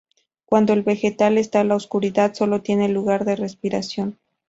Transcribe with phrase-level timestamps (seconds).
[0.45, 4.17] Cuando el vegetal está en la oscuridad, solo tiene lugar la respiración.